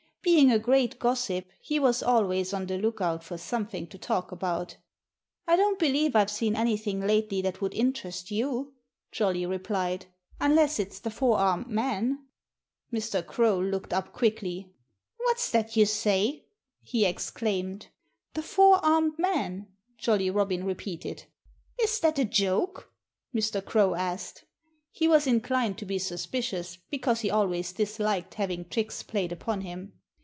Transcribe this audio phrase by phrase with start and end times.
[0.23, 4.77] Being a great gossip, he was always on the lookout for something to talk about.
[5.47, 8.75] "I don't believe I've seen anything lately that would interest you,"
[9.11, 10.05] Jolly replied,
[10.39, 12.23] "unless it's the four armed man."
[12.93, 13.25] Mr.
[13.25, 14.71] Crow looked up quickly.
[15.17, 16.45] "What's that you say?"
[16.83, 17.87] he exclaimed.
[18.35, 21.23] "The four armed man!" Jolly Robin repeated.
[21.81, 22.91] "Is that a joke?"
[23.33, 23.63] Mr.
[23.65, 24.45] Crow asked.
[24.91, 29.93] He was inclined to be suspicious, because he always disliked having tricks played upon him.